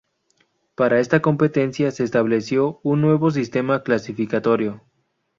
Para 0.73 0.99
esta 0.99 1.21
competencia 1.21 1.91
se 1.91 2.03
estableció 2.03 2.79
un 2.81 3.01
nuevo 3.01 3.29
sistema 3.29 3.83
clasificatorio. 3.83 4.81